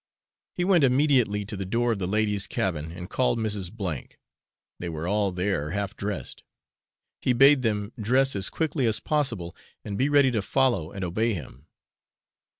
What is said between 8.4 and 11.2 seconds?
quickly as possible and be ready to follow and